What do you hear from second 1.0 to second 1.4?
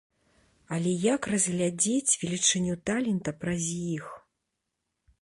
як